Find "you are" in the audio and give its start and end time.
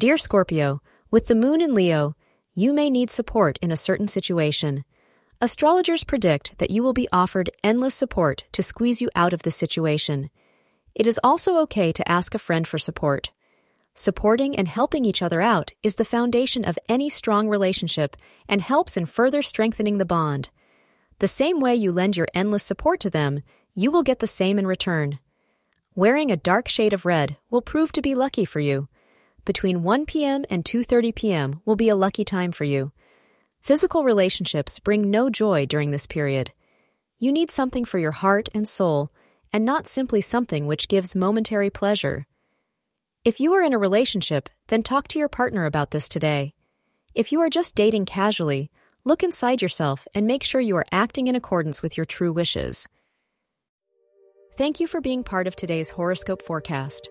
43.40-43.62, 47.32-47.50, 50.60-50.86